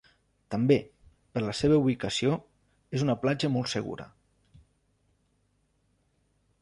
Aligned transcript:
També, 0.53 0.77
per 1.35 1.43
la 1.43 1.53
seva 1.59 1.77
ubicació, 1.81 2.39
és 3.01 3.05
una 3.09 3.17
platja 3.25 3.53
molt 3.59 3.73
segura. 3.75 4.11